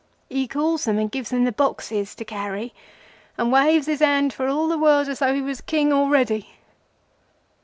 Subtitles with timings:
[0.29, 2.73] He calls them and gives them the boxes to carry,
[3.37, 6.53] and waves his hand for all the world as though he was King already.